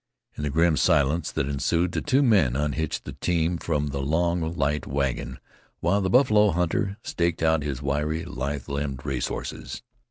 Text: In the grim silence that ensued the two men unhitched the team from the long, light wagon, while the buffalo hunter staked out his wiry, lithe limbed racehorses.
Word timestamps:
In 0.35 0.41
the 0.41 0.49
grim 0.49 0.77
silence 0.77 1.31
that 1.31 1.47
ensued 1.47 1.91
the 1.91 2.01
two 2.01 2.23
men 2.23 2.55
unhitched 2.55 3.05
the 3.05 3.13
team 3.13 3.59
from 3.59 3.89
the 3.89 4.01
long, 4.01 4.41
light 4.57 4.87
wagon, 4.87 5.37
while 5.79 6.01
the 6.01 6.09
buffalo 6.09 6.49
hunter 6.49 6.97
staked 7.03 7.43
out 7.43 7.61
his 7.61 7.83
wiry, 7.83 8.25
lithe 8.25 8.67
limbed 8.67 9.05
racehorses. 9.05 9.83